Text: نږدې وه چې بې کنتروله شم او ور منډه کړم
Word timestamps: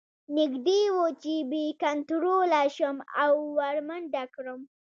نږدې 0.37 0.81
وه 0.95 1.09
چې 1.23 1.33
بې 1.49 1.65
کنتروله 1.83 2.61
شم 2.75 2.97
او 3.23 3.33
ور 3.57 3.77
منډه 3.87 4.23
کړم 4.35 4.61